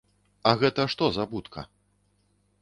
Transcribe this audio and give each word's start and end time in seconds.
А 0.51 0.53
гэта, 0.63 0.87
што 0.93 1.09
за 1.19 1.27
будка? 1.35 1.67